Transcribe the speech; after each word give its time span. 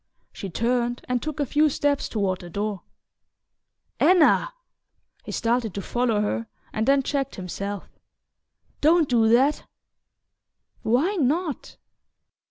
She 0.33 0.49
turned 0.49 1.05
and 1.07 1.21
took 1.21 1.39
a 1.39 1.45
few 1.45 1.69
steps 1.69 2.09
toward 2.09 2.39
the 2.41 2.49
door. 2.49 2.81
"Anna!" 3.99 4.51
He 5.25 5.31
started 5.31 5.75
to 5.75 5.81
follow 5.83 6.21
her, 6.21 6.47
and 6.73 6.87
then 6.87 7.03
checked 7.03 7.35
himself. 7.35 7.87
"Don't 8.81 9.07
do 9.07 9.29
that!" 9.29 9.63
"Why 10.81 11.17
not?" 11.17 11.77